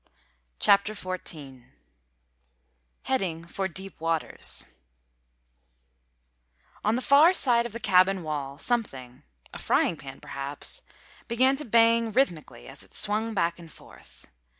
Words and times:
CHAPTER 0.57 0.95
XIV 0.95 1.65
HEADING 3.03 3.45
FOR 3.45 3.67
DEEP 3.67 4.01
WATERS 4.01 4.65
On 6.83 6.95
the 6.95 7.03
far 7.03 7.35
side 7.35 7.67
of 7.67 7.71
the 7.71 7.79
cabin 7.79 8.23
wall 8.23 8.57
something—a 8.57 9.59
frying 9.59 9.97
pan, 9.97 10.19
perhaps—began 10.19 11.55
to 11.57 11.65
bang 11.65 12.11
rhythmically 12.11 12.67
as 12.67 12.81
it 12.81 12.95
swung 12.95 13.35
back 13.35 13.59
and 13.59 13.71
forth. 13.71 14.25